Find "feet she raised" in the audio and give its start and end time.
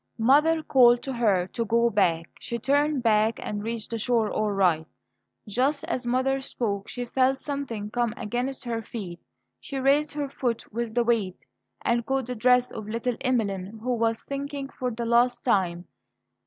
8.81-10.13